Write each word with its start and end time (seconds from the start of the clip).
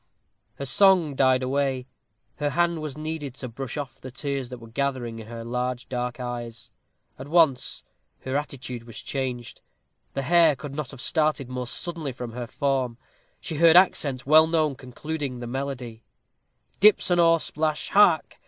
Her 0.55 0.65
song 0.65 1.13
died 1.13 1.43
away. 1.43 1.85
Her 2.37 2.49
hand 2.49 2.81
was 2.81 2.97
needed 2.97 3.35
to 3.35 3.47
brush 3.47 3.77
off 3.77 4.01
the 4.01 4.09
tears 4.09 4.49
that 4.49 4.57
were 4.57 4.67
gathering 4.67 5.19
in 5.19 5.27
her 5.27 5.43
large 5.43 5.87
dark 5.89 6.19
eyes. 6.19 6.71
At 7.19 7.27
once 7.27 7.83
her 8.21 8.35
attitude 8.35 8.85
was 8.85 8.97
changed. 8.99 9.61
The 10.15 10.23
hare 10.23 10.55
could 10.55 10.73
not 10.73 10.89
have 10.89 11.01
started 11.01 11.49
more 11.51 11.67
suddenly 11.67 12.13
from 12.13 12.31
her 12.31 12.47
form. 12.47 12.97
She 13.39 13.57
heard 13.57 13.77
accents 13.77 14.25
well 14.25 14.47
known 14.47 14.73
concluding 14.73 15.37
the 15.39 15.45
melody: 15.45 16.03
Dips 16.79 17.11
an 17.11 17.19
oar 17.19 17.37
plash 17.37 17.89
hark! 17.91 18.37